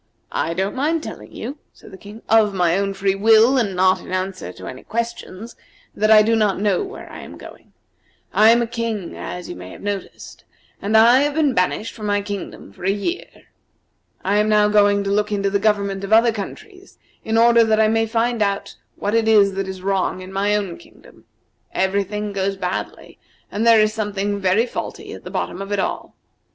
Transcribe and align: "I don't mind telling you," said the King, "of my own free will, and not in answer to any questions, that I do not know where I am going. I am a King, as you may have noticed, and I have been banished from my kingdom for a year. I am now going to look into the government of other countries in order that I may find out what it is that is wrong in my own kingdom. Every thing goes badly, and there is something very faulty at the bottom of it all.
"I 0.31 0.55
don't 0.55 0.73
mind 0.75 1.03
telling 1.03 1.31
you," 1.31 1.59
said 1.73 1.91
the 1.91 1.97
King, 1.99 2.23
"of 2.27 2.55
my 2.55 2.75
own 2.75 2.95
free 2.95 3.13
will, 3.13 3.59
and 3.59 3.75
not 3.75 4.01
in 4.01 4.11
answer 4.11 4.51
to 4.53 4.65
any 4.65 4.81
questions, 4.81 5.55
that 5.93 6.09
I 6.09 6.23
do 6.23 6.35
not 6.35 6.59
know 6.59 6.83
where 6.83 7.07
I 7.11 7.19
am 7.19 7.37
going. 7.37 7.71
I 8.33 8.49
am 8.49 8.63
a 8.63 8.65
King, 8.65 9.15
as 9.15 9.47
you 9.47 9.55
may 9.55 9.69
have 9.69 9.83
noticed, 9.83 10.43
and 10.81 10.97
I 10.97 11.19
have 11.19 11.35
been 11.35 11.53
banished 11.53 11.93
from 11.93 12.07
my 12.07 12.23
kingdom 12.23 12.73
for 12.73 12.83
a 12.83 12.89
year. 12.89 13.27
I 14.23 14.37
am 14.37 14.49
now 14.49 14.69
going 14.69 15.03
to 15.03 15.11
look 15.11 15.31
into 15.31 15.51
the 15.51 15.59
government 15.59 16.03
of 16.03 16.11
other 16.11 16.31
countries 16.31 16.97
in 17.23 17.37
order 17.37 17.63
that 17.63 17.79
I 17.79 17.87
may 17.87 18.07
find 18.07 18.41
out 18.41 18.77
what 18.95 19.13
it 19.13 19.27
is 19.27 19.53
that 19.53 19.67
is 19.67 19.83
wrong 19.83 20.23
in 20.23 20.33
my 20.33 20.55
own 20.55 20.77
kingdom. 20.79 21.25
Every 21.75 22.03
thing 22.03 22.33
goes 22.33 22.57
badly, 22.57 23.19
and 23.51 23.67
there 23.67 23.79
is 23.79 23.93
something 23.93 24.39
very 24.39 24.65
faulty 24.65 25.13
at 25.13 25.23
the 25.25 25.29
bottom 25.29 25.61
of 25.61 25.71
it 25.71 25.77
all. 25.77 26.15